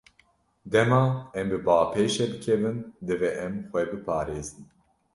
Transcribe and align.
Dema 0.71 1.01
em 1.39 1.47
bi 1.51 1.57
bapêşê 1.65 2.25
bikevin, 2.31 2.77
divê 3.05 3.29
em 3.45 3.53
xwe 3.69 3.81
biparêzin. 3.91 4.61